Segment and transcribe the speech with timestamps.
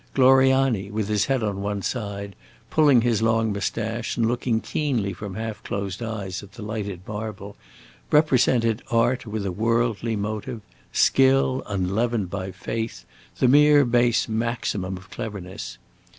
[0.15, 2.35] Gloriani, with his head on one side,
[2.71, 7.55] pulling his long moustache and looking keenly from half closed eyes at the lighted marble,
[8.09, 10.61] represented art with a worldly motive,
[10.91, 13.05] skill unleavened by faith,
[13.37, 15.77] the mere base maximum of cleverness.